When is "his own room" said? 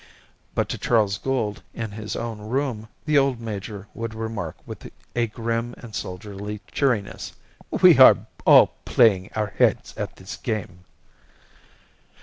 1.91-2.87